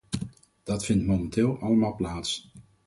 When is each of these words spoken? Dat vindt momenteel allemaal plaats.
Dat 0.63 0.85
vindt 0.85 1.05
momenteel 1.07 1.59
allemaal 1.59 1.95
plaats. 1.95 2.51